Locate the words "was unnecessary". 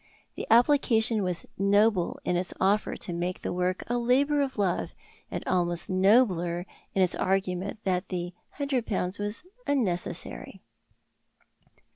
9.19-10.59